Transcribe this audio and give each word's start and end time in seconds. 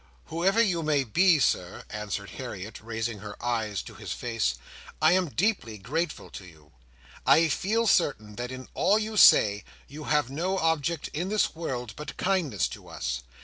"Whoever 0.33 0.59
you 0.59 0.81
may 0.81 1.03
be, 1.03 1.37
Sir," 1.37 1.83
answered 1.91 2.31
Harriet, 2.31 2.81
raising 2.81 3.19
her 3.19 3.35
eyes 3.39 3.83
to 3.83 3.93
his 3.93 4.13
face, 4.13 4.55
"I 4.99 5.11
am 5.11 5.29
deeply 5.29 5.77
grateful 5.77 6.31
to 6.31 6.43
you. 6.43 6.71
I 7.23 7.49
feel 7.49 7.85
certain 7.85 8.33
that 8.37 8.51
in 8.51 8.67
all 8.73 8.97
you 8.97 9.15
say, 9.15 9.63
you 9.87 10.05
have 10.05 10.31
no 10.31 10.57
object 10.57 11.09
in 11.09 11.29
the 11.29 11.47
world 11.53 11.93
but 11.95 12.17
kindness 12.17 12.67
to 12.69 12.87
us. 12.87 13.21